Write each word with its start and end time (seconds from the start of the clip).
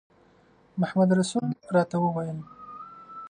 محمدرسول 0.81 1.47
راته 1.75 1.95
وویل. 2.01 2.37